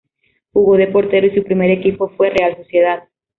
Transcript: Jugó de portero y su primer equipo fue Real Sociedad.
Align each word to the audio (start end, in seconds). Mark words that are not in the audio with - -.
Jugó 0.51 0.77
de 0.77 0.87
portero 0.87 1.27
y 1.27 1.35
su 1.35 1.43
primer 1.43 1.69
equipo 1.69 2.09
fue 2.17 2.31
Real 2.31 2.57
Sociedad. 2.57 3.03